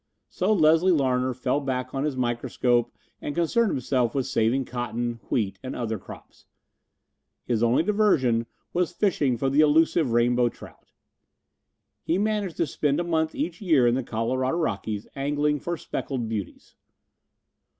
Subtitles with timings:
[0.29, 5.59] So Leslie Larner fell back on his microscope and concerned himself with saving cotton, wheat
[5.61, 6.47] and other crops.
[7.45, 10.89] His only diversion was fishing for the elusive rainbow trout.
[12.01, 16.27] He managed to spend a month each year in the Colorado Rockies angling for speckled
[16.27, 16.73] beauties.